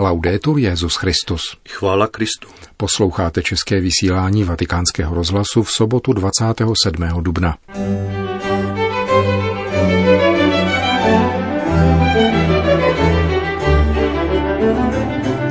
Laudetur 0.00 0.58
Jezus 0.58 0.96
Christus. 0.96 1.42
Chvála 1.68 2.06
Kristu. 2.06 2.48
Posloucháte 2.76 3.42
české 3.42 3.80
vysílání 3.80 4.44
Vatikánského 4.44 5.14
rozhlasu 5.14 5.62
v 5.62 5.70
sobotu 5.70 6.12
27. 6.12 7.22
dubna. 7.22 7.56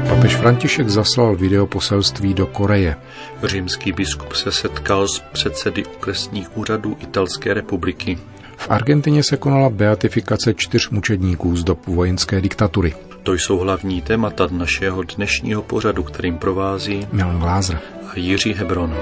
Papež 0.10 0.36
František 0.36 0.90
zaslal 0.90 1.36
videoposelství 1.36 2.34
do 2.34 2.48
Koreje. 2.48 2.96
Římský 3.44 3.92
biskup 3.92 4.34
se 4.34 4.52
setkal 4.52 5.08
s 5.08 5.20
předsedy 5.20 5.86
okresních 5.86 6.58
úřadů 6.58 6.98
Italské 7.00 7.54
republiky. 7.54 8.20
V 8.58 8.70
Argentině 8.70 9.24
se 9.24 9.38
konala 9.38 9.70
beatifikace 9.70 10.54
čtyř 10.54 10.90
mučedníků 10.90 11.56
z 11.56 11.64
dob 11.64 11.88
vojenské 11.88 12.42
diktatury. 12.42 12.96
To 13.30 13.34
jsou 13.34 13.58
hlavní 13.58 14.02
témata 14.02 14.48
našeho 14.52 15.04
dnešního 15.04 15.62
pořadu, 15.62 16.04
kterým 16.04 16.38
provází 16.38 17.08
Milan 17.12 17.40
Glázer 17.40 17.82
a 18.08 18.12
Jiří 18.16 18.54
Hebron. 18.54 18.96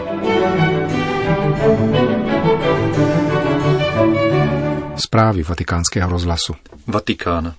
Zprávy 4.95 5.43
vatikánského 5.43 6.11
rozhlasu. 6.11 6.53
Vatikán. 6.87 7.53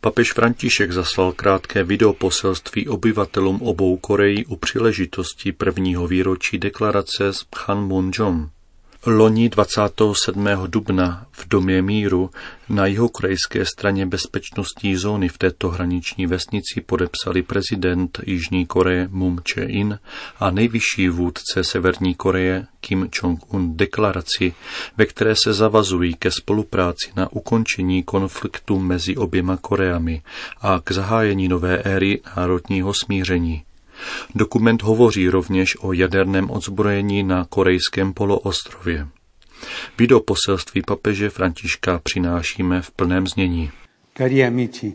Papež 0.00 0.32
František 0.32 0.92
zaslal 0.92 1.32
krátké 1.32 1.84
videoposelství 1.84 2.88
obyvatelům 2.88 3.62
obou 3.62 3.96
Koreí 3.96 4.46
u 4.46 4.56
příležitosti 4.56 5.52
prvního 5.52 6.06
výročí 6.06 6.58
deklarace 6.58 7.32
s 7.32 7.44
Panmunjom. 7.44 8.50
Loni 9.06 9.48
27. 9.48 10.48
dubna 10.66 11.26
v 11.32 11.48
Domě 11.48 11.82
míru 11.82 12.30
na 12.68 12.86
jihokorejské 12.86 13.64
straně 13.64 14.06
bezpečnostní 14.06 14.96
zóny 14.96 15.28
v 15.28 15.38
této 15.38 15.68
hraniční 15.68 16.26
vesnici 16.26 16.80
podepsali 16.86 17.42
prezident 17.42 18.20
Jižní 18.26 18.66
Koreje 18.66 19.08
Moon 19.10 19.40
Jae-in 19.56 19.98
a 20.40 20.50
nejvyšší 20.50 21.08
vůdce 21.08 21.64
Severní 21.64 22.14
Koreje 22.14 22.66
Kim 22.80 23.08
Jong-un 23.12 23.76
deklaraci, 23.76 24.54
ve 24.96 25.06
které 25.06 25.34
se 25.44 25.52
zavazují 25.52 26.14
ke 26.14 26.30
spolupráci 26.30 27.12
na 27.16 27.32
ukončení 27.32 28.02
konfliktu 28.02 28.78
mezi 28.78 29.16
oběma 29.16 29.56
Koreami 29.56 30.22
a 30.60 30.80
k 30.84 30.92
zahájení 30.92 31.48
nové 31.48 31.76
éry 31.76 32.20
národního 32.36 32.92
smíření. 33.04 33.62
Dokument 34.34 34.82
hovoří 34.82 35.28
rovněž 35.28 35.76
o 35.80 35.92
jaderném 35.92 36.50
odzbrojení 36.50 37.22
na 37.22 37.44
korejském 37.44 38.12
poloostrově. 38.12 39.08
Video 39.98 40.20
poselství 40.20 40.82
papeže 40.86 41.30
Františka 41.30 42.00
přinášíme 42.02 42.82
v 42.82 42.90
plném 42.90 43.26
znění. 43.26 43.70
Cari 44.16 44.44
amici, 44.44 44.94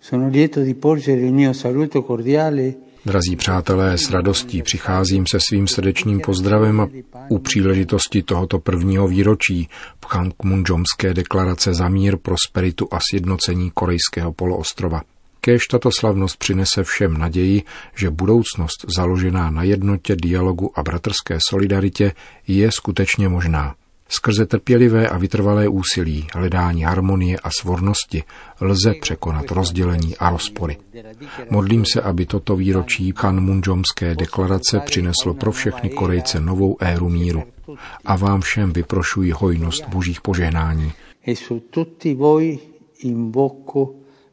sono 0.00 0.28
lieto 0.28 0.64
di 0.64 0.74
porgere 0.74 1.20
il 1.20 1.32
mio 1.32 1.54
saluto 1.54 2.02
cordiale 2.02 2.74
Drazí 3.04 3.36
přátelé, 3.36 3.98
s 3.98 4.10
radostí 4.10 4.62
přicházím 4.62 5.26
se 5.26 5.38
svým 5.48 5.66
srdečným 5.66 6.20
pozdravem 6.20 6.80
a 6.80 6.88
u 7.28 7.38
příležitosti 7.38 8.22
tohoto 8.22 8.58
prvního 8.58 9.08
výročí 9.08 9.68
Pchangmunjomské 10.00 11.14
deklarace 11.14 11.74
za 11.74 11.88
mír, 11.88 12.16
prosperitu 12.16 12.88
a 12.90 12.98
sjednocení 13.10 13.70
korejského 13.74 14.32
poloostrova. 14.32 15.02
Kéž 15.40 15.66
tato 15.66 15.90
slavnost 15.98 16.36
přinese 16.36 16.84
všem 16.84 17.18
naději, 17.18 17.62
že 17.94 18.10
budoucnost 18.10 18.84
založená 18.96 19.50
na 19.50 19.62
jednotě, 19.62 20.16
dialogu 20.16 20.78
a 20.78 20.82
bratrské 20.82 21.38
solidaritě 21.48 22.12
je 22.46 22.72
skutečně 22.72 23.28
možná. 23.28 23.74
Skrze 24.10 24.46
trpělivé 24.46 25.08
a 25.08 25.18
vytrvalé 25.18 25.68
úsilí, 25.68 26.26
hledání 26.34 26.82
harmonie 26.82 27.38
a 27.38 27.50
svornosti 27.60 28.22
lze 28.60 28.94
překonat 29.00 29.50
rozdělení 29.50 30.16
a 30.16 30.30
rozpory. 30.30 30.76
Modlím 31.50 31.84
se, 31.92 32.00
aby 32.00 32.26
toto 32.26 32.56
výročí 32.56 33.12
Panmunjomské 33.12 34.14
deklarace 34.14 34.80
přineslo 34.80 35.34
pro 35.34 35.52
všechny 35.52 35.90
Korejce 35.90 36.40
novou 36.40 36.76
éru 36.80 37.08
míru. 37.08 37.42
A 38.04 38.16
vám 38.16 38.40
všem 38.40 38.72
vyprošuji 38.72 39.30
hojnost 39.30 39.88
božích 39.88 40.20
požehnání. 40.20 40.92
e 43.04 43.14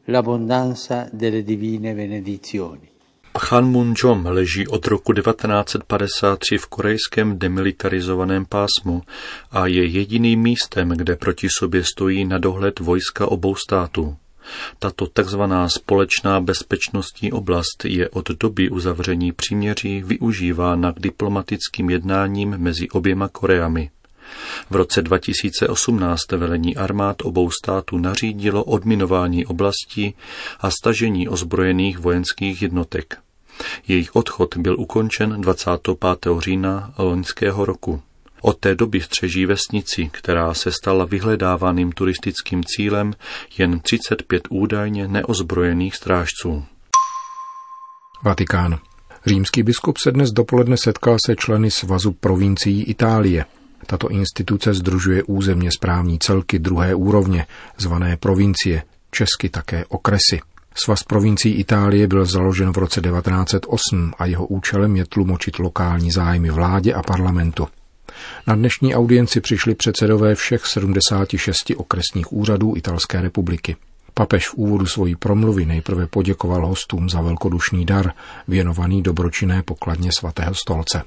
l'abbondanza 0.06 1.08
delle 1.12 1.42
divine 1.42 1.94
benedizioni. 1.94 2.88
Panmunjom 3.32 4.26
leží 4.26 4.66
od 4.66 4.86
roku 4.86 5.12
1953 5.12 6.58
v 6.58 6.66
korejském 6.66 7.38
demilitarizovaném 7.38 8.46
pásmu 8.46 9.02
a 9.50 9.66
je 9.66 9.84
jediným 9.84 10.40
místem, 10.40 10.88
kde 10.88 11.16
proti 11.16 11.48
sobě 11.58 11.84
stojí 11.84 12.24
na 12.24 12.38
dohled 12.38 12.80
vojska 12.80 13.26
obou 13.26 13.54
států. 13.54 14.16
Tato 14.78 15.06
takzvaná 15.06 15.68
společná 15.68 16.40
bezpečnostní 16.40 17.32
oblast 17.32 17.84
je 17.84 18.08
od 18.08 18.30
doby 18.30 18.70
uzavření 18.70 19.32
příměří 19.32 20.02
využívána 20.02 20.92
k 20.92 21.00
diplomatickým 21.00 21.90
jednáním 21.90 22.58
mezi 22.58 22.88
oběma 22.88 23.28
Koreami. 23.28 23.90
V 24.70 24.76
roce 24.76 25.02
2018 25.02 26.32
velení 26.32 26.76
armád 26.76 27.16
obou 27.22 27.50
států 27.50 27.98
nařídilo 27.98 28.64
odminování 28.64 29.46
oblastí 29.46 30.14
a 30.60 30.70
stažení 30.70 31.28
ozbrojených 31.28 31.98
vojenských 31.98 32.62
jednotek. 32.62 33.18
Jejich 33.88 34.16
odchod 34.16 34.56
byl 34.56 34.80
ukončen 34.80 35.40
25. 35.40 36.06
října 36.38 36.94
loňského 36.98 37.64
roku. 37.64 38.02
Od 38.40 38.58
té 38.58 38.74
doby 38.74 39.00
střeží 39.00 39.46
vesnici, 39.46 40.10
která 40.12 40.54
se 40.54 40.72
stala 40.72 41.04
vyhledávaným 41.04 41.92
turistickým 41.92 42.64
cílem, 42.64 43.12
jen 43.58 43.80
35 43.80 44.42
údajně 44.50 45.08
neozbrojených 45.08 45.96
strážců. 45.96 46.64
Vatikán. 48.24 48.78
Římský 49.26 49.62
biskup 49.62 49.98
se 49.98 50.12
dnes 50.12 50.32
dopoledne 50.32 50.76
setkal 50.76 51.16
se 51.26 51.36
členy 51.36 51.70
Svazu 51.70 52.12
provincií 52.12 52.82
Itálie. 52.82 53.44
Tato 53.86 54.08
instituce 54.08 54.74
združuje 54.74 55.22
územně 55.22 55.70
správní 55.72 56.18
celky 56.18 56.58
druhé 56.58 56.94
úrovně, 56.94 57.46
zvané 57.78 58.16
provincie, 58.16 58.82
česky 59.10 59.48
také 59.48 59.84
okresy. 59.88 60.40
Svaz 60.74 61.02
provincií 61.02 61.54
Itálie 61.54 62.06
byl 62.06 62.24
založen 62.24 62.72
v 62.72 62.78
roce 62.78 63.00
1908 63.00 64.12
a 64.18 64.26
jeho 64.26 64.46
účelem 64.46 64.96
je 64.96 65.04
tlumočit 65.04 65.58
lokální 65.58 66.10
zájmy 66.10 66.50
vládě 66.50 66.94
a 66.94 67.02
parlamentu. 67.02 67.68
Na 68.46 68.54
dnešní 68.54 68.94
audienci 68.94 69.40
přišli 69.40 69.74
předsedové 69.74 70.34
všech 70.34 70.66
76 70.66 71.72
okresních 71.76 72.32
úřadů 72.32 72.76
Italské 72.76 73.20
republiky. 73.20 73.76
Papež 74.14 74.48
v 74.48 74.54
úvodu 74.54 74.86
svojí 74.86 75.16
promluvy 75.16 75.66
nejprve 75.66 76.06
poděkoval 76.06 76.66
hostům 76.66 77.08
za 77.08 77.20
velkodušný 77.20 77.84
dar, 77.84 78.12
věnovaný 78.48 79.02
dobročinné 79.02 79.62
pokladně 79.62 80.10
svatého 80.18 80.54
stolce. 80.54 81.02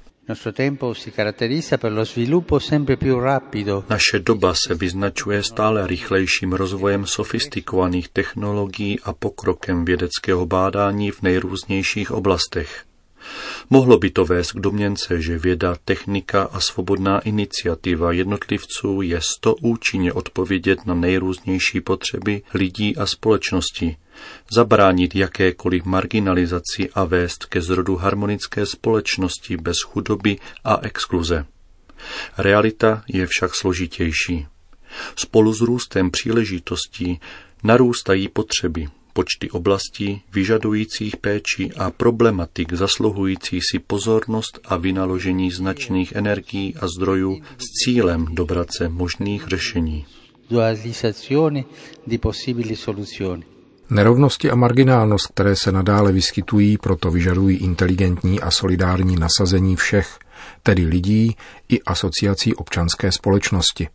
Naše 3.89 4.19
doba 4.19 4.53
se 4.67 4.75
vyznačuje 4.75 5.43
stále 5.43 5.87
rychlejším 5.87 6.53
rozvojem 6.53 7.05
sofistikovaných 7.05 8.09
technologií 8.09 8.99
a 9.03 9.13
pokrokem 9.13 9.85
vědeckého 9.85 10.45
bádání 10.45 11.11
v 11.11 11.21
nejrůznějších 11.21 12.11
oblastech. 12.11 12.88
Mohlo 13.71 13.97
by 13.97 14.09
to 14.09 14.25
vést 14.25 14.51
k 14.51 14.59
domněnce, 14.59 15.21
že 15.21 15.39
věda, 15.39 15.75
technika 15.85 16.43
a 16.43 16.59
svobodná 16.59 17.19
iniciativa 17.19 18.11
jednotlivců 18.11 19.01
je 19.01 19.19
sto 19.21 19.55
účinně 19.55 20.13
odpovědět 20.13 20.85
na 20.85 20.93
nejrůznější 20.93 21.81
potřeby 21.81 22.41
lidí 22.53 22.97
a 22.97 23.05
společnosti, 23.05 23.97
zabránit 24.51 25.15
jakékoliv 25.15 25.85
marginalizaci 25.85 26.89
a 26.93 27.03
vést 27.03 27.45
ke 27.45 27.61
zrodu 27.61 27.95
harmonické 27.95 28.65
společnosti 28.65 29.57
bez 29.57 29.77
chudoby 29.85 30.37
a 30.63 30.79
exkluze. 30.81 31.45
Realita 32.37 33.03
je 33.07 33.27
však 33.27 33.55
složitější. 33.55 34.47
Spolu 35.15 35.53
s 35.53 35.61
růstem 35.61 36.11
příležitostí 36.11 37.19
narůstají 37.63 38.27
potřeby, 38.27 38.87
počty 39.19 39.51
oblastí 39.51 40.21
vyžadujících 40.33 41.17
péči 41.17 41.71
a 41.77 41.91
problematik 41.91 42.73
zasluhující 42.73 43.59
si 43.71 43.79
pozornost 43.79 44.59
a 44.65 44.77
vynaložení 44.77 45.51
značných 45.51 46.15
energií 46.15 46.75
a 46.75 46.87
zdrojů 46.87 47.41
s 47.57 47.65
cílem 47.83 48.25
dobrat 48.31 48.67
se 48.77 48.89
možných 48.89 49.47
řešení. 49.47 50.05
Nerovnosti 53.89 54.51
a 54.51 54.55
marginálnost, 54.55 55.27
které 55.27 55.55
se 55.55 55.71
nadále 55.71 56.11
vyskytují, 56.11 56.77
proto 56.77 57.11
vyžadují 57.11 57.57
inteligentní 57.57 58.39
a 58.39 58.51
solidární 58.51 59.15
nasazení 59.15 59.75
všech, 59.75 60.19
tedy 60.63 60.85
lidí 60.85 61.35
i 61.69 61.81
asociací 61.81 62.55
občanské 62.55 63.11
společnosti, 63.11 63.87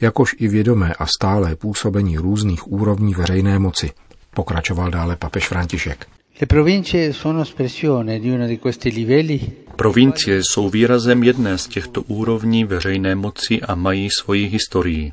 jakož 0.00 0.34
i 0.38 0.48
vědomé 0.48 0.94
a 0.98 1.06
stálé 1.06 1.56
působení 1.56 2.18
různých 2.18 2.72
úrovní 2.72 3.14
veřejné 3.14 3.58
moci, 3.58 3.90
pokračoval 4.34 4.90
dále 4.90 5.16
papež 5.16 5.48
František. 5.48 6.06
Le 6.40 6.46
province 6.46 7.12
sono 7.12 7.42
espressione 7.42 8.18
di 8.18 8.30
uno 8.30 8.46
di 8.46 8.58
questi 8.58 8.90
livelli 8.90 9.62
Provincie 9.76 10.40
jsou 10.42 10.68
výrazem 10.70 11.22
jedné 11.22 11.58
z 11.58 11.66
těchto 11.66 12.02
úrovní 12.02 12.64
veřejné 12.64 13.14
moci 13.14 13.60
a 13.60 13.74
mají 13.74 14.08
svoji 14.10 14.46
historii. 14.46 15.12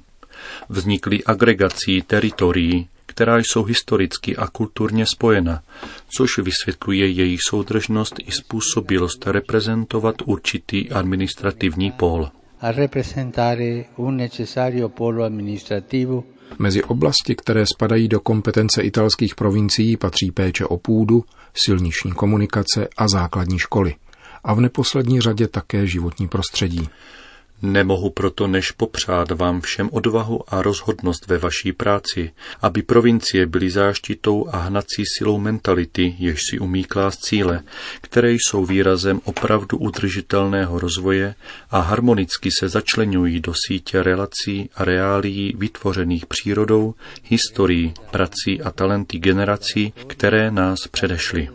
Vznikly 0.69 1.23
agregací 1.23 2.01
teritorií, 2.01 2.87
která 3.05 3.37
jsou 3.37 3.63
historicky 3.63 4.37
a 4.37 4.47
kulturně 4.47 5.05
spojena, 5.05 5.61
což 6.09 6.37
vysvětluje 6.37 7.07
její 7.07 7.37
soudržnost 7.49 8.15
i 8.27 8.31
způsobilost 8.31 9.27
reprezentovat 9.27 10.15
určitý 10.25 10.89
administrativní 10.91 11.91
pól. 11.91 12.29
A 12.61 12.71
representare 12.71 13.85
un 13.95 14.17
necessario 14.17 14.89
polo 14.89 15.23
amministrativo 15.23 16.23
Mezi 16.59 16.83
oblasti, 16.83 17.35
které 17.35 17.65
spadají 17.65 18.07
do 18.07 18.19
kompetence 18.19 18.81
italských 18.81 19.35
provincií, 19.35 19.97
patří 19.97 20.31
péče 20.31 20.65
o 20.65 20.77
půdu, 20.77 21.23
silniční 21.53 22.11
komunikace 22.11 22.87
a 22.97 23.07
základní 23.07 23.59
školy. 23.59 23.95
A 24.43 24.53
v 24.53 24.61
neposlední 24.61 25.21
řadě 25.21 25.47
také 25.47 25.87
životní 25.87 26.27
prostředí. 26.27 26.89
Nemohu 27.61 28.09
proto 28.09 28.47
než 28.47 28.71
popřát 28.71 29.31
vám 29.31 29.61
všem 29.61 29.89
odvahu 29.91 30.41
a 30.47 30.61
rozhodnost 30.61 31.27
ve 31.27 31.37
vaší 31.37 31.73
práci, 31.73 32.31
aby 32.61 32.81
provincie 32.81 33.45
byly 33.45 33.69
záštitou 33.69 34.47
a 34.51 34.57
hnací 34.57 35.03
silou 35.17 35.39
mentality, 35.39 36.15
jež 36.19 36.39
si 36.49 36.59
umí 36.59 36.83
klást 36.83 37.17
cíle, 37.17 37.63
které 38.01 38.31
jsou 38.31 38.65
výrazem 38.65 39.21
opravdu 39.23 39.77
udržitelného 39.77 40.79
rozvoje 40.79 41.35
a 41.71 41.79
harmonicky 41.79 42.49
se 42.59 42.69
začlenují 42.69 43.39
do 43.39 43.53
sítě 43.67 44.03
relací 44.03 44.69
a 44.75 44.83
reálií 44.83 45.53
vytvořených 45.57 46.25
přírodou, 46.25 46.93
historií, 47.23 47.93
prací 48.11 48.61
a 48.61 48.71
talenty 48.71 49.19
generací, 49.19 49.93
které 50.07 50.51
nás 50.51 50.79
předešly. 50.91 51.49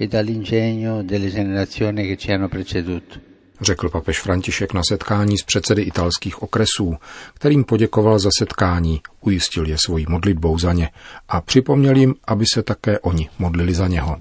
e 0.00 0.06
dall'ingegno 0.06 1.02
delle 1.02 1.28
generazioni 1.28 2.06
che 2.06 2.16
ci 2.16 2.32
hanno 2.32 2.48
preceduto. 2.48 3.29
Řekl 3.60 3.88
papež 3.88 4.20
František 4.20 4.72
na 4.72 4.80
setkání 4.88 5.38
s 5.38 5.42
předsedy 5.42 5.82
italských 5.82 6.42
okresů, 6.42 6.96
kterým 7.34 7.64
poděkoval 7.64 8.18
za 8.18 8.30
setkání, 8.38 9.00
ujistil 9.20 9.66
je 9.66 9.76
svojí 9.78 10.06
modlitbou 10.08 10.58
za 10.58 10.72
ně 10.72 10.90
a 11.28 11.40
připomněl 11.40 11.96
jim, 11.96 12.14
aby 12.26 12.44
se 12.54 12.62
také 12.62 12.98
oni 12.98 13.28
modlili 13.38 13.74
za 13.74 13.88
něho. 13.88 14.16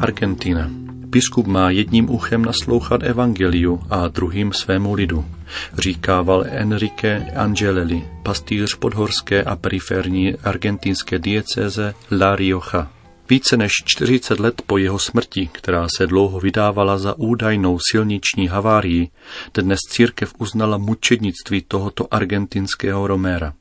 Argentina. 0.00 0.83
Biskup 1.14 1.46
má 1.46 1.70
jedním 1.70 2.10
uchem 2.10 2.44
naslouchat 2.44 3.02
evangeliu 3.02 3.80
a 3.90 4.08
druhým 4.08 4.52
svému 4.52 4.94
lidu, 4.94 5.24
říkával 5.78 6.44
Enrique 6.48 7.26
Angelelli, 7.36 8.08
pastýř 8.22 8.74
podhorské 8.74 9.42
a 9.42 9.56
periferní 9.56 10.34
argentinské 10.34 11.18
diecéze 11.18 11.94
La 12.20 12.36
Rioja. 12.36 12.90
Více 13.30 13.56
než 13.56 13.72
40 13.84 14.40
let 14.40 14.62
po 14.66 14.78
jeho 14.78 14.98
smrti, 14.98 15.48
která 15.52 15.86
se 15.96 16.06
dlouho 16.06 16.40
vydávala 16.40 16.98
za 16.98 17.18
údajnou 17.18 17.78
silniční 17.90 18.48
havárii, 18.48 19.08
dnes 19.54 19.78
církev 19.90 20.32
uznala 20.38 20.78
mučednictví 20.78 21.62
tohoto 21.68 22.14
argentinského 22.14 23.06
Roméra. 23.06 23.54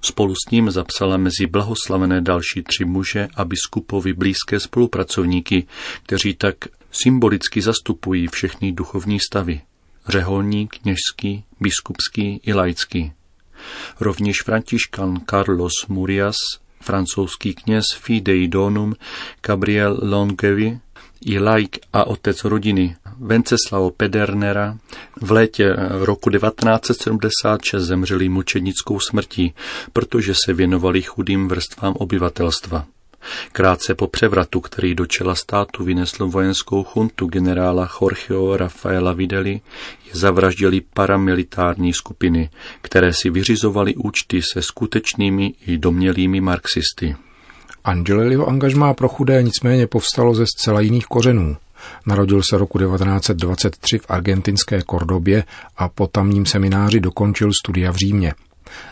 Spolu 0.00 0.34
s 0.34 0.50
ním 0.50 0.70
zapsala 0.70 1.16
mezi 1.16 1.46
blahoslavené 1.46 2.20
další 2.20 2.62
tři 2.62 2.84
muže 2.84 3.28
a 3.34 3.44
biskupovi 3.44 4.12
blízké 4.12 4.60
spolupracovníky, 4.60 5.66
kteří 6.02 6.34
tak 6.34 6.54
symbolicky 6.92 7.62
zastupují 7.62 8.26
všechny 8.26 8.72
duchovní 8.72 9.20
stavy. 9.20 9.60
Řeholní, 10.08 10.68
kněžský, 10.68 11.44
biskupský 11.60 12.40
i 12.46 12.52
laický. 12.52 13.12
Rovněž 14.00 14.42
františkan 14.42 15.20
Carlos 15.30 15.86
Murias, 15.88 16.36
francouzský 16.80 17.54
kněz 17.54 17.84
Fidei 17.96 18.48
Donum, 18.48 18.94
Gabriel 19.42 19.98
Longevi, 20.02 20.78
i 21.20 21.38
laik 21.38 21.78
a 21.92 22.04
otec 22.04 22.44
rodiny 22.44 22.96
Venceslao 23.18 23.90
Pedernera 23.90 24.78
v 25.20 25.30
létě 25.32 25.76
roku 25.90 26.30
1976 26.30 27.84
zemřeli 27.84 28.28
mučednickou 28.28 29.00
smrtí, 29.00 29.54
protože 29.92 30.32
se 30.44 30.52
věnovali 30.52 31.02
chudým 31.02 31.48
vrstvám 31.48 31.94
obyvatelstva. 31.96 32.86
Krátce 33.52 33.94
po 33.94 34.06
převratu, 34.06 34.60
který 34.60 34.94
do 34.94 35.06
čela 35.06 35.34
státu 35.34 35.84
vynesl 35.84 36.26
vojenskou 36.26 36.84
chuntu 36.84 37.26
generála 37.26 37.88
Jorgeo 38.00 38.56
Rafaela 38.56 39.12
Videli, 39.12 39.60
je 40.06 40.12
zavraždili 40.12 40.80
paramilitární 40.80 41.92
skupiny, 41.92 42.50
které 42.82 43.12
si 43.12 43.30
vyřizovaly 43.30 43.94
účty 43.94 44.40
se 44.52 44.62
skutečnými 44.62 45.54
i 45.66 45.78
domělými 45.78 46.40
marxisty. 46.40 47.16
Angeleliho 47.84 48.48
angažmá 48.48 48.94
pro 48.94 49.08
chudé 49.08 49.42
nicméně 49.42 49.86
povstalo 49.86 50.34
ze 50.34 50.44
zcela 50.46 50.80
jiných 50.80 51.06
kořenů. 51.06 51.56
Narodil 52.06 52.42
se 52.50 52.58
roku 52.58 52.78
1923 52.78 53.98
v 53.98 54.04
argentinské 54.08 54.82
Kordobě 54.82 55.44
a 55.76 55.88
po 55.88 56.06
tamním 56.06 56.46
semináři 56.46 57.00
dokončil 57.00 57.50
studia 57.62 57.92
v 57.92 57.96
Římě. 57.96 58.34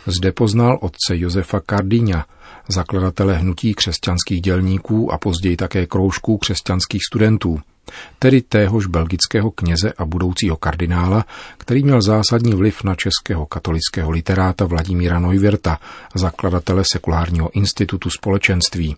Zde 0.06 0.32
poznal 0.32 0.78
otce 0.80 1.18
Josefa 1.18 1.60
Cardíňa, 1.70 2.26
zakladatele 2.68 3.36
hnutí 3.36 3.74
křesťanských 3.74 4.40
dělníků 4.40 5.12
a 5.12 5.18
později 5.18 5.56
také 5.56 5.86
kroužků 5.86 6.38
křesťanských 6.38 7.02
studentů, 7.10 7.60
tedy 8.18 8.42
téhož 8.42 8.86
belgického 8.86 9.50
kněze 9.50 9.92
a 9.98 10.04
budoucího 10.04 10.56
kardinála, 10.56 11.24
který 11.58 11.82
měl 11.82 12.02
zásadní 12.02 12.54
vliv 12.54 12.84
na 12.84 12.94
českého 12.94 13.46
katolického 13.46 14.10
literáta 14.10 14.64
Vladimíra 14.64 15.18
Neuwirta, 15.18 15.78
zakladatele 16.14 16.82
sekulárního 16.92 17.50
institutu 17.50 18.10
společenství. 18.10 18.96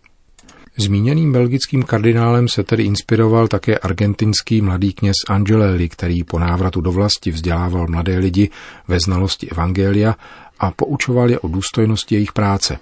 Zmíněným 0.78 1.32
belgickým 1.32 1.82
kardinálem 1.82 2.48
se 2.48 2.64
tedy 2.64 2.82
inspiroval 2.82 3.48
také 3.48 3.78
argentinský 3.78 4.62
mladý 4.62 4.92
kněz 4.92 5.14
Angelelli, 5.28 5.88
který 5.88 6.24
po 6.24 6.38
návratu 6.38 6.80
do 6.80 6.92
vlasti 6.92 7.30
vzdělával 7.30 7.86
mladé 7.86 8.18
lidi 8.18 8.50
ve 8.88 9.00
znalosti 9.00 9.50
evangelia 9.50 10.14
a 10.58 10.70
poučoval 10.70 11.30
je 11.30 11.38
o 11.38 11.48
důstojnosti 11.48 12.14
jejich 12.14 12.32
práce. 12.32 12.78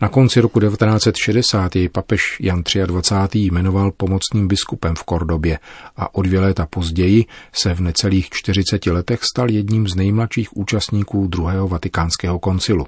Na 0.00 0.08
konci 0.08 0.40
roku 0.40 0.60
1960 0.60 1.76
jej 1.76 1.88
papež 1.88 2.36
Jan 2.40 2.62
23. 2.86 3.38
jmenoval 3.38 3.90
pomocným 3.90 4.48
biskupem 4.48 4.94
v 4.94 5.02
Kordobě 5.02 5.58
a 5.96 6.14
o 6.14 6.22
dvě 6.22 6.40
léta 6.40 6.66
později 6.66 7.24
se 7.52 7.74
v 7.74 7.80
necelých 7.80 8.28
40 8.30 8.86
letech 8.86 9.20
stal 9.24 9.50
jedním 9.50 9.88
z 9.88 9.94
nejmladších 9.94 10.56
účastníků 10.56 11.26
druhého 11.26 11.68
vatikánského 11.68 12.38
koncilu 12.38 12.86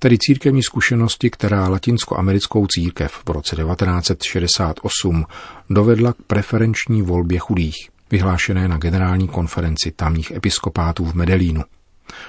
tedy 0.00 0.18
církevní 0.18 0.62
zkušenosti, 0.62 1.30
která 1.30 1.68
latinskoamerickou 1.68 2.66
církev 2.66 3.12
v 3.12 3.30
roce 3.30 3.56
1968 3.56 5.24
dovedla 5.70 6.12
k 6.12 6.16
preferenční 6.26 7.02
volbě 7.02 7.38
chudých, 7.38 7.76
vyhlášené 8.10 8.68
na 8.68 8.78
generální 8.78 9.28
konferenci 9.28 9.90
tamních 9.96 10.30
episkopátů 10.30 11.04
v 11.04 11.14
Medellínu. 11.14 11.62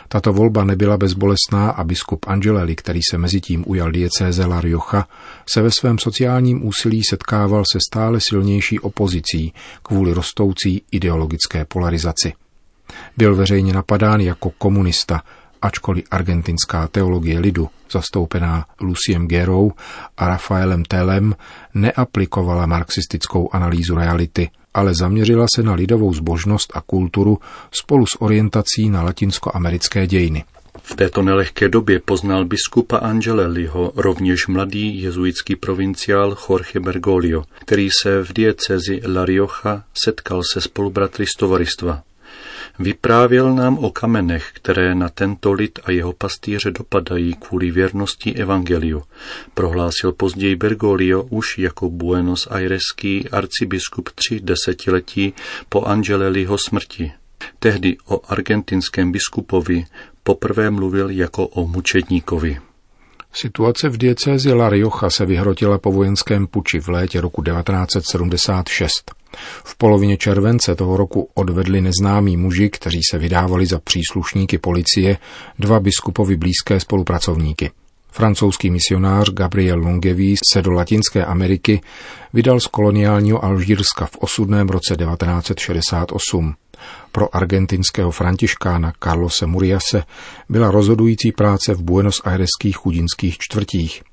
Tato 0.07 0.33
volba 0.33 0.63
nebyla 0.63 0.97
bezbolestná 0.97 1.69
a 1.69 1.83
biskup 1.83 2.25
Angeleli, 2.27 2.75
který 2.75 2.99
se 3.11 3.17
mezitím 3.17 3.63
ujal 3.67 3.91
diecéze 3.91 4.45
La 4.45 4.61
Rioja, 4.61 5.07
se 5.49 5.61
ve 5.61 5.71
svém 5.71 5.97
sociálním 5.97 6.67
úsilí 6.67 7.03
setkával 7.03 7.63
se 7.71 7.77
stále 7.91 8.19
silnější 8.19 8.79
opozicí 8.79 9.53
kvůli 9.83 10.13
rostoucí 10.13 10.81
ideologické 10.91 11.65
polarizaci. 11.65 12.33
Byl 13.17 13.35
veřejně 13.35 13.73
napadán 13.73 14.21
jako 14.21 14.49
komunista, 14.49 15.21
ačkoliv 15.61 16.03
argentinská 16.11 16.87
teologie 16.87 17.39
lidu, 17.39 17.69
zastoupená 17.91 18.65
Luciem 18.81 19.27
Gerou 19.27 19.71
a 20.17 20.27
Rafaelem 20.27 20.85
Telem, 20.85 21.35
neaplikovala 21.73 22.65
marxistickou 22.65 23.49
analýzu 23.53 23.95
reality, 23.95 24.49
ale 24.73 24.95
zaměřila 24.95 25.45
se 25.55 25.63
na 25.63 25.73
lidovou 25.73 26.13
zbožnost 26.13 26.71
a 26.75 26.81
kulturu 26.81 27.39
spolu 27.81 28.05
s 28.05 28.21
orientací 28.21 28.89
na 28.89 29.03
latinskoamerické 29.03 30.07
dějiny. 30.07 30.43
V 30.83 30.95
této 30.95 31.21
nelehké 31.21 31.69
době 31.69 31.99
poznal 31.99 32.45
biskupa 32.45 32.97
Angeleliho 32.97 33.91
rovněž 33.95 34.47
mladý 34.47 35.01
jezuitský 35.01 35.55
provinciál 35.55 36.37
Jorge 36.49 36.79
Bergoglio, 36.79 37.43
který 37.59 37.89
se 38.01 38.23
v 38.23 38.33
diecezi 38.33 39.01
La 39.13 39.25
Rioja 39.25 39.83
setkal 39.93 40.41
se 40.53 40.61
spolubratry 40.61 41.25
z 41.25 41.37
tovaristva. 41.39 42.03
Vyprávěl 42.81 43.55
nám 43.55 43.77
o 43.77 43.91
kamenech, 43.91 44.51
které 44.53 44.95
na 44.95 45.09
tento 45.09 45.53
lid 45.53 45.79
a 45.83 45.91
jeho 45.91 46.13
pastýře 46.13 46.71
dopadají 46.71 47.33
kvůli 47.33 47.71
věrnosti 47.71 48.33
evangeliu, 48.33 49.03
prohlásil 49.53 50.11
později 50.11 50.55
Bergoglio 50.55 51.23
už 51.23 51.57
jako 51.57 51.89
Buenos 51.89 52.47
Aireský 52.51 53.29
arcibiskup 53.29 54.09
tři 54.09 54.39
desetiletí 54.39 55.33
po 55.69 55.83
Angeleliho 55.83 56.57
smrti. 56.69 57.11
Tehdy 57.59 57.97
o 58.05 58.21
argentinském 58.27 59.11
biskupovi 59.11 59.85
poprvé 60.23 60.69
mluvil 60.69 61.09
jako 61.09 61.47
o 61.47 61.67
mučedníkovi. 61.67 62.70
Situace 63.33 63.89
v 63.89 63.97
diecézi 63.97 64.53
La 64.53 64.69
Rioja 64.69 65.09
se 65.09 65.25
vyhrotila 65.25 65.77
po 65.77 65.91
vojenském 65.91 66.47
puči 66.47 66.79
v 66.79 66.87
létě 66.87 67.21
roku 67.21 67.43
1976. 67.43 69.11
V 69.63 69.77
polovině 69.77 70.17
července 70.17 70.75
toho 70.75 70.97
roku 70.97 71.29
odvedli 71.33 71.81
neznámí 71.81 72.37
muži, 72.37 72.69
kteří 72.69 72.99
se 73.11 73.17
vydávali 73.17 73.65
za 73.65 73.79
příslušníky 73.79 74.57
policie, 74.57 75.17
dva 75.59 75.79
biskupovi 75.79 76.37
blízké 76.37 76.79
spolupracovníky. 76.79 77.71
Francouzský 78.11 78.69
misionář 78.69 79.29
Gabriel 79.29 79.79
Longeví 79.79 80.35
se 80.47 80.61
do 80.61 80.71
Latinské 80.71 81.25
Ameriky 81.25 81.81
vydal 82.33 82.59
z 82.59 82.67
koloniálního 82.67 83.45
Alžírska 83.45 84.05
v 84.05 84.17
osudném 84.17 84.69
roce 84.69 84.95
1968. 84.95 86.55
Pro 87.11 87.35
argentinského 87.35 88.11
františkána 88.11 88.93
Carlose 89.03 89.45
Muriase 89.45 90.03
byla 90.49 90.71
rozhodující 90.71 91.31
práce 91.31 91.73
v 91.73 91.81
Buenos 91.81 92.21
Aireských 92.25 92.77
chudinských 92.77 93.37
čtvrtích. 93.37 94.03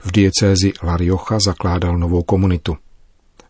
V 0.00 0.12
diecézi 0.12 0.72
La 0.82 0.96
Rioja 0.96 1.38
zakládal 1.44 1.98
novou 1.98 2.22
komunitu. 2.22 2.76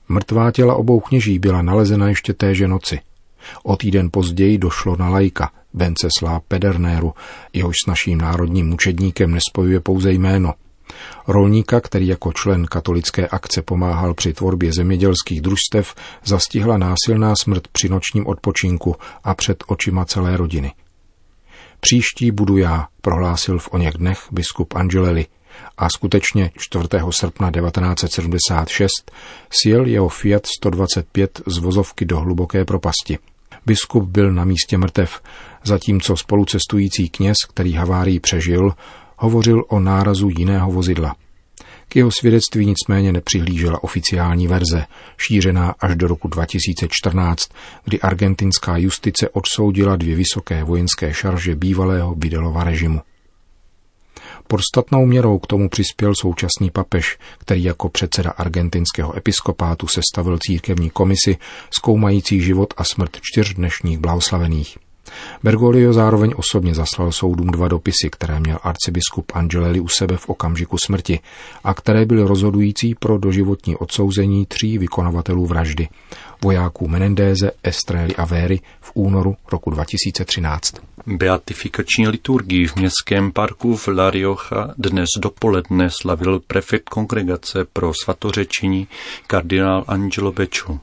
Mrtvá 0.08 0.50
těla 0.50 0.74
obou 0.74 1.00
kněží 1.00 1.38
byla 1.38 1.62
nalezena 1.62 2.08
ještě 2.08 2.32
téže 2.32 2.68
noci. 2.68 3.00
O 3.62 3.76
týden 3.76 4.08
později 4.12 4.58
došlo 4.58 4.96
na 4.96 5.08
lajka, 5.08 5.50
Venceslá 5.74 6.40
Pedernéru, 6.48 7.14
jehož 7.52 7.74
s 7.84 7.86
naším 7.86 8.18
národním 8.18 8.68
mučedníkem 8.68 9.30
nespojuje 9.30 9.80
pouze 9.80 10.12
jméno. 10.12 10.54
Rolníka, 11.28 11.80
který 11.80 12.06
jako 12.06 12.32
člen 12.32 12.66
katolické 12.66 13.28
akce 13.28 13.62
pomáhal 13.62 14.14
při 14.14 14.32
tvorbě 14.32 14.72
zemědělských 14.72 15.40
družstev, 15.40 15.94
zastihla 16.24 16.78
násilná 16.78 17.34
smrt 17.42 17.68
při 17.68 17.88
nočním 17.88 18.26
odpočinku 18.26 18.96
a 19.24 19.34
před 19.34 19.64
očima 19.66 20.04
celé 20.04 20.36
rodiny. 20.36 20.72
Příští 21.80 22.30
budu 22.30 22.56
já, 22.56 22.86
prohlásil 23.00 23.58
v 23.58 23.68
oněch 23.72 23.94
dnech 23.94 24.18
biskup 24.32 24.74
Angeleli, 24.74 25.26
a 25.78 25.88
skutečně 25.90 26.50
4. 26.58 26.88
srpna 27.10 27.50
1976 27.50 29.10
sjel 29.50 29.86
jeho 29.86 30.08
Fiat 30.08 30.46
125 30.46 31.40
z 31.46 31.58
vozovky 31.58 32.04
do 32.04 32.20
hluboké 32.20 32.64
propasti. 32.64 33.18
Biskup 33.66 34.04
byl 34.04 34.32
na 34.32 34.44
místě 34.44 34.78
mrtev, 34.78 35.20
zatímco 35.64 36.16
spolucestující 36.16 37.08
kněz, 37.08 37.36
který 37.48 37.72
havárii 37.72 38.20
přežil, 38.20 38.70
hovořil 39.16 39.64
o 39.68 39.80
nárazu 39.80 40.28
jiného 40.38 40.72
vozidla. 40.72 41.14
K 41.88 41.96
jeho 41.96 42.10
svědectví 42.20 42.66
nicméně 42.66 43.12
nepřihlížela 43.12 43.82
oficiální 43.84 44.48
verze, 44.48 44.86
šířená 45.18 45.74
až 45.80 45.96
do 45.96 46.08
roku 46.08 46.28
2014, 46.28 47.48
kdy 47.84 48.00
argentinská 48.00 48.76
justice 48.76 49.28
odsoudila 49.28 49.96
dvě 49.96 50.16
vysoké 50.16 50.64
vojenské 50.64 51.14
šarže 51.14 51.54
bývalého 51.54 52.14
Bidelova 52.14 52.64
režimu. 52.64 53.00
Podstatnou 54.48 55.06
měrou 55.06 55.38
k 55.38 55.46
tomu 55.46 55.68
přispěl 55.68 56.12
současný 56.20 56.70
papež, 56.70 57.18
který 57.38 57.64
jako 57.64 57.88
předseda 57.88 58.30
argentinského 58.30 59.16
episkopátu 59.16 59.86
sestavil 59.86 60.38
církevní 60.38 60.90
komisi 60.90 61.36
zkoumající 61.70 62.40
život 62.40 62.74
a 62.76 62.84
smrt 62.84 63.16
čtyř 63.22 63.54
dnešních 63.54 63.98
blahoslavených. 63.98 64.83
Bergoglio 65.42 65.92
zároveň 65.92 66.34
osobně 66.36 66.74
zaslal 66.74 67.12
soudům 67.12 67.46
dva 67.46 67.68
dopisy, 67.68 68.10
které 68.10 68.40
měl 68.40 68.58
arcibiskup 68.62 69.32
Angeleli 69.34 69.80
u 69.80 69.88
sebe 69.88 70.16
v 70.16 70.28
okamžiku 70.28 70.78
smrti 70.78 71.20
a 71.64 71.74
které 71.74 72.06
byly 72.06 72.22
rozhodující 72.22 72.94
pro 72.94 73.18
doživotní 73.18 73.76
odsouzení 73.76 74.46
tří 74.46 74.78
vykonavatelů 74.78 75.46
vraždy, 75.46 75.88
vojáků 76.42 76.88
Menendéze, 76.88 77.50
Estrely 77.62 78.16
a 78.16 78.24
Véry 78.24 78.60
v 78.80 78.92
únoru 78.94 79.36
roku 79.52 79.70
2013. 79.70 80.74
Beatifikační 81.06 82.08
liturgii 82.08 82.66
v 82.66 82.76
městském 82.76 83.32
parku 83.32 83.76
v 83.76 83.88
La 83.88 84.10
Rioja 84.10 84.74
dnes 84.78 85.08
dopoledne 85.18 85.88
slavil 86.00 86.40
prefekt 86.40 86.88
kongregace 86.88 87.64
pro 87.72 87.92
svatořečení 88.04 88.88
kardinál 89.26 89.84
Angelo 89.86 90.32
Beču. 90.32 90.80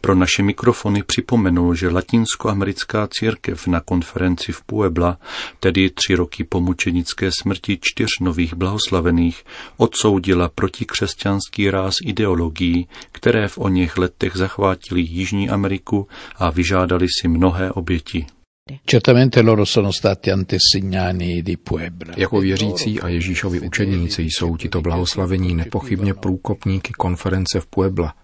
Pro 0.00 0.14
naše 0.14 0.42
mikrofony 0.42 1.02
připomenul, 1.02 1.74
že 1.74 1.88
latinskoamerická 1.88 3.08
církev 3.10 3.66
na 3.66 3.80
konferenci 3.80 4.52
v 4.52 4.62
Puebla, 4.62 5.18
tedy 5.60 5.90
tři 5.90 6.14
roky 6.14 6.44
po 6.44 6.60
mučenické 6.60 7.30
smrti 7.42 7.78
čtyř 7.82 8.08
nových 8.20 8.54
blahoslavených, 8.54 9.44
odsoudila 9.76 10.48
protikřesťanský 10.48 11.70
ráz 11.70 11.94
ideologií, 12.06 12.88
které 13.12 13.48
v 13.48 13.58
o 13.58 13.68
něch 13.68 13.98
letech 13.98 14.36
zachvátili 14.36 15.00
Jižní 15.00 15.50
Ameriku 15.50 16.08
a 16.36 16.50
vyžádali 16.50 17.06
si 17.20 17.28
mnohé 17.28 17.72
oběti. 17.72 18.26
Certamente 18.84 19.42
loro 19.42 19.64
sono 19.64 19.90
stati 19.90 20.30
antesignani 20.30 21.42
di 21.42 21.56
Puebla. 21.56 22.14
Jako 22.16 22.40
věřící 22.40 23.00
a 23.00 23.08
Ježíšovi 23.08 23.60
učeníci 23.60 24.22
jsou 24.22 24.56
tito 24.56 24.80
blahoslavení 24.80 25.54
nepochybně 25.54 26.14
průkopníky 26.14 26.92
konference 26.92 27.60
v 27.60 27.66
Puebla, 27.66 28.14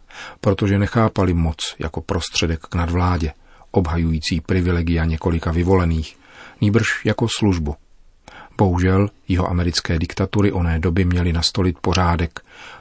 protože 0.41 0.79
nechápali 0.79 1.35
moc 1.35 1.57
jako 1.79 2.01
prostředek 2.01 2.61
k 2.61 2.75
nadvládě, 2.75 3.33
obhajující 3.71 4.41
privilegia 4.41 5.05
několika 5.05 5.53
vyvolených, 5.53 6.17
nýbrž 6.61 7.05
jako 7.05 7.27
službu. 7.39 7.77
Bohužel 8.57 9.09
jeho 9.29 9.51
americké 9.51 9.99
diktatury 9.99 10.53
oné 10.53 10.79
doby 10.79 11.05
měly 11.05 11.33
nastolit 11.33 11.79
pořádek, 11.79 12.41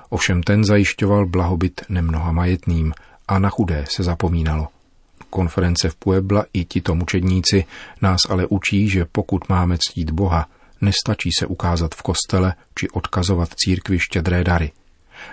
ovšem 0.10 0.44
ten 0.44 0.64
zajišťoval 0.64 1.26
blahobyt 1.26 1.82
nemnoha 1.90 2.32
majetným 2.32 2.94
a 3.28 3.40
na 3.40 3.50
chudé 3.50 3.86
se 3.90 4.04
zapomínalo. 4.04 4.68
Konference 5.30 5.90
v 5.90 5.96
Puebla 5.96 6.46
i 6.54 6.66
tito 6.66 6.96
mučedníci 6.96 7.66
nás 8.02 8.20
ale 8.30 8.48
učí, 8.48 8.90
že 8.90 9.06
pokud 9.12 9.50
máme 9.50 9.78
ctít 9.78 10.12
Boha, 10.12 10.48
nestačí 10.82 11.30
se 11.40 11.46
ukázat 11.46 11.96
v 11.96 12.02
kostele 12.02 12.54
či 12.76 12.90
odkazovat 12.90 13.50
církvi 13.56 14.00
štědré 14.00 14.44
dary– 14.44 14.72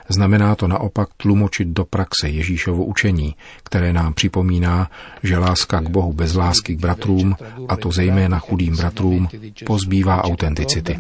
Znamená 0.08 0.54
to 0.54 0.68
naopak 0.68 1.08
tlumočit 1.16 1.68
do 1.68 1.84
praxe 1.84 2.28
Ježíšovo 2.28 2.84
učení, 2.84 3.34
které 3.62 3.92
nám 3.92 4.14
připomíná, 4.14 4.90
že 5.22 5.38
láska 5.38 5.80
k 5.80 5.90
Bohu 5.90 6.12
bez 6.12 6.34
lásky 6.34 6.76
k 6.76 6.80
bratrům, 6.80 7.36
a 7.68 7.76
to 7.76 7.92
zejména 7.92 8.38
chudým 8.38 8.76
bratrům, 8.76 9.28
pozbývá 9.66 10.24
autenticity. 10.24 10.98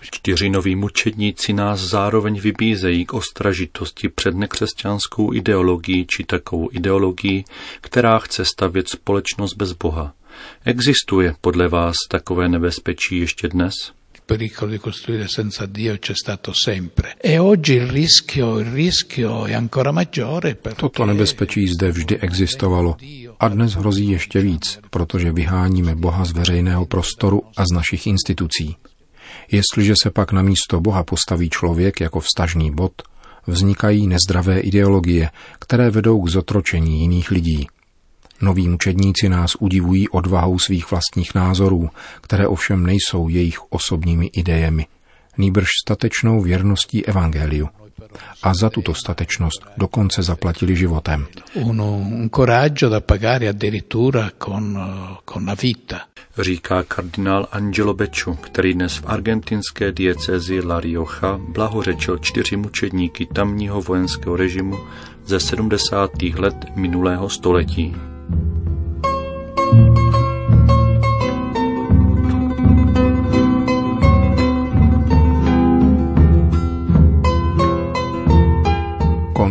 Čtyři 0.00 0.50
noví 0.50 0.76
mučedníci 0.76 1.52
nás 1.52 1.80
zároveň 1.80 2.40
vybízejí 2.40 3.04
k 3.04 3.14
ostražitosti 3.14 4.08
před 4.08 4.34
nekřesťanskou 4.34 5.34
ideologií 5.34 6.06
či 6.06 6.24
takovou 6.24 6.68
ideologií, 6.72 7.44
která 7.80 8.18
chce 8.18 8.44
stavět 8.44 8.88
společnost 8.88 9.54
bez 9.54 9.72
Boha. 9.72 10.14
Existuje 10.64 11.34
podle 11.40 11.68
vás 11.68 11.96
takové 12.10 12.48
nebezpečí 12.48 13.18
ještě 13.18 13.48
dnes? 13.48 13.72
pericolo 14.28 14.70
di 14.70 14.78
costruire 14.78 15.26
senza 15.26 15.64
Dio 15.64 15.96
c'è 15.96 16.14
stato 16.14 16.52
sempre. 16.52 17.16
E 17.16 17.38
oggi 17.38 17.80
il 17.80 17.86
rischio, 17.86 18.58
il 18.58 18.66
rischio 18.66 19.46
è 19.46 19.54
ancora 19.54 19.90
maggiore. 19.90 20.60
Toto 20.76 21.04
nebezpečí 21.04 21.64
zde 21.64 21.88
vždy 21.88 22.14
existovalo 22.20 23.00
a 23.40 23.48
dnes 23.48 23.72
hrozí 23.72 24.10
ještě 24.10 24.40
víc, 24.40 24.78
protože 24.90 25.32
vyháníme 25.32 25.94
Boha 25.94 26.24
z 26.24 26.32
veřejného 26.32 26.86
prostoru 26.86 27.42
a 27.56 27.64
z 27.64 27.72
našich 27.74 28.06
institucí. 28.06 28.76
Jestliže 29.50 29.94
se 30.02 30.10
pak 30.10 30.32
na 30.32 30.42
místo 30.42 30.80
Boha 30.80 31.04
postaví 31.04 31.48
člověk 31.48 32.00
jako 32.00 32.20
vstažný 32.20 32.74
bod, 32.74 32.92
vznikají 33.46 34.06
nezdravé 34.06 34.60
ideologie, 34.60 35.30
které 35.58 35.90
vedou 35.90 36.20
k 36.22 36.28
zotročení 36.28 37.00
jiných 37.00 37.30
lidí. 37.30 37.66
Noví 38.40 38.68
mučedníci 38.68 39.28
nás 39.28 39.56
udivují 39.58 40.08
odvahou 40.08 40.58
svých 40.58 40.90
vlastních 40.90 41.34
názorů, 41.34 41.90
které 42.20 42.46
ovšem 42.46 42.86
nejsou 42.86 43.28
jejich 43.28 43.72
osobními 43.72 44.26
idejemi, 44.26 44.86
nýbrž 45.38 45.68
statečnou 45.84 46.40
věrností 46.40 47.06
evangeliu. 47.06 47.68
A 48.42 48.54
za 48.54 48.70
tuto 48.70 48.94
statečnost 48.94 49.66
dokonce 49.76 50.22
zaplatili 50.22 50.76
životem. 50.76 51.26
Un 51.54 52.30
coraggio 52.36 52.90
da 52.90 53.00
pagare 53.00 53.48
addirittura 53.48 54.30
con, 54.44 54.78
con 55.24 55.48
la 55.48 55.54
vita. 55.54 56.00
Říká 56.38 56.82
kardinál 56.82 57.48
Angelo 57.52 57.94
Beču, 57.94 58.34
který 58.34 58.74
dnes 58.74 58.96
v 58.96 59.02
argentinské 59.06 59.92
diecezi 59.92 60.60
La 60.60 60.80
Rioja 60.80 61.40
blahořečil 61.48 62.18
čtyři 62.18 62.56
mučedníky 62.56 63.26
tamního 63.26 63.82
vojenského 63.82 64.36
režimu 64.36 64.78
ze 65.24 65.40
70. 65.40 66.10
let 66.36 66.56
minulého 66.76 67.28
století. 67.28 67.96